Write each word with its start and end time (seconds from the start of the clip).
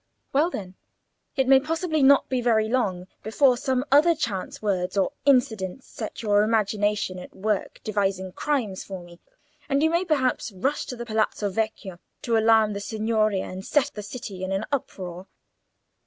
"Well, 0.33 0.49
then, 0.49 0.73
it 1.35 1.47
may 1.47 1.59
possibly 1.59 2.01
not 2.01 2.27
be 2.27 2.41
very 2.41 2.67
long 2.67 3.05
before 3.21 3.55
some 3.55 3.85
other 3.91 4.15
chance 4.15 4.59
words 4.59 4.97
or 4.97 5.11
incidents 5.25 5.85
set 5.89 6.23
your 6.23 6.41
imagination 6.41 7.19
at 7.19 7.35
work 7.35 7.79
devising 7.83 8.31
crimes 8.31 8.83
for 8.83 9.03
me, 9.03 9.19
and 9.69 9.83
you 9.83 9.91
may 9.91 10.03
perhaps 10.03 10.51
rush 10.53 10.87
to 10.87 10.95
the 10.95 11.05
Palazzo 11.05 11.51
Vecchio 11.51 11.99
to 12.23 12.35
alarm 12.35 12.73
the 12.73 12.79
Signoria 12.79 13.45
and 13.45 13.63
set 13.63 13.91
the 13.93 14.01
city 14.01 14.43
in 14.43 14.51
an 14.51 14.65
uproar. 14.71 15.27